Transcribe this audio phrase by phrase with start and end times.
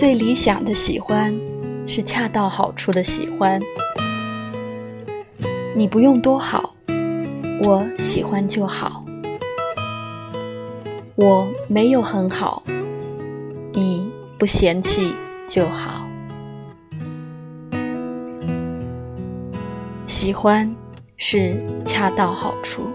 [0.00, 1.38] 最理想的喜欢
[1.86, 3.60] 是恰到好处的喜欢。
[5.76, 6.74] 你不用多好
[7.64, 9.04] 我喜欢就好。
[11.16, 12.62] 我没有很好
[13.74, 15.14] 你不嫌弃
[15.46, 16.08] 就好。
[20.06, 20.74] 喜欢
[21.18, 22.88] 是恰到好处。